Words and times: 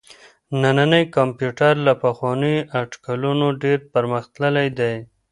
نننی 0.61 1.03
کمپيوټر 1.15 1.73
له 1.87 1.93
پخوانيو 2.03 2.65
اټکلونو 2.81 3.47
ډېر 3.63 3.77
پرمختللی 3.93 4.67
دی. 4.79 4.93